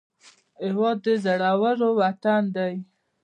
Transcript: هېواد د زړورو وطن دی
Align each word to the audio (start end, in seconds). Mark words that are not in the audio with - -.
هېواد 0.63 0.97
د 1.05 1.07
زړورو 1.23 1.89
وطن 2.01 2.43
دی 2.55 2.73